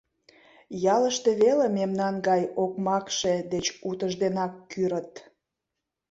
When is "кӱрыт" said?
4.71-5.11